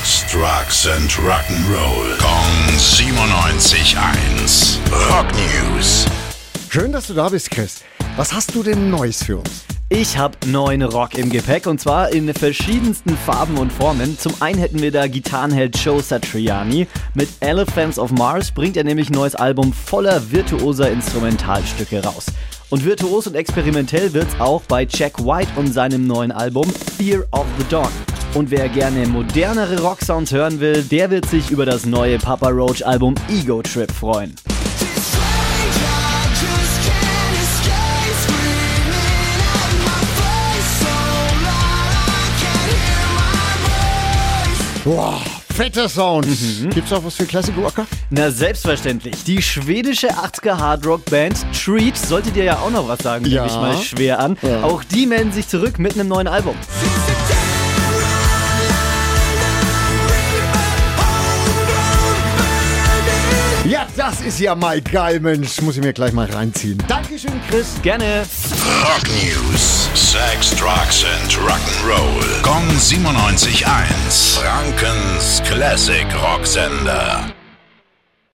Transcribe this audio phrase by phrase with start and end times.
[0.00, 2.16] Sex, Drugs and Rock'n'Roll.
[2.18, 4.78] Kong 97.1.
[5.10, 6.06] Rock News.
[6.70, 7.82] Schön, dass du da bist, Chris.
[8.16, 9.66] Was hast du denn Neues für uns?
[9.90, 14.18] Ich habe neuen Rock im Gepäck und zwar in verschiedensten Farben und Formen.
[14.18, 16.86] Zum einen hätten wir da Gitarrenheld Joe Satriani.
[17.14, 22.24] Mit Elephants of Mars bringt er nämlich ein neues Album voller virtuoser Instrumentalstücke raus.
[22.70, 27.44] Und virtuos und experimentell wird's auch bei Jack White und seinem neuen Album Fear of
[27.58, 27.90] the Dawn.
[28.34, 32.86] Und wer gerne modernere Rocksounds hören will, der wird sich über das neue Papa Roach
[32.86, 34.34] Album Ego Trip freuen.
[44.84, 45.20] Boah,
[45.54, 46.26] fetter Sound.
[46.74, 47.86] Gibt's auch was für Classic Rocker?
[48.08, 49.22] Na selbstverständlich.
[49.24, 53.42] Die schwedische 80er Hardrock-Band Treat sollte dir ja auch noch was sagen, Ja.
[53.44, 54.38] nehme ich mal schwer an.
[54.42, 54.62] Ja.
[54.62, 56.54] Auch die melden sich zurück mit einem neuen Album.
[56.56, 57.09] Ja,
[64.00, 65.60] das ist ja mal geil, Mensch.
[65.60, 66.82] Muss ich mir gleich mal reinziehen.
[66.88, 67.74] Dankeschön, Chris.
[67.82, 68.24] Gerne.
[68.82, 69.90] Rock News.
[69.94, 72.42] Sex, Drugs and Rock'n'Roll.
[72.42, 74.38] Kong 97.1.
[74.40, 77.39] Frankens Classic Rocksender.